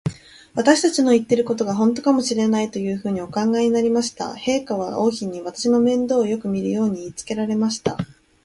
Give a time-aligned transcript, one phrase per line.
[0.55, 4.31] 私たちの言ってることが、ほんとかもしれない、というふうにお考えになりました。
[4.33, 7.97] 陛下は王妃に、私の面倒をよくみるように言いつけられました。